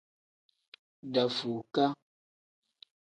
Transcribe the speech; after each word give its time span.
Dafukaa. 1.13 1.91